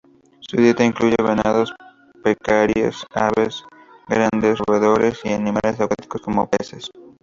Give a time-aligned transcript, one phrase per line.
[0.39, 1.75] Su dieta incluye venados,
[2.23, 3.63] pecaríes, aves,
[4.07, 6.89] grandes roedores, y animales acuáticos como peces.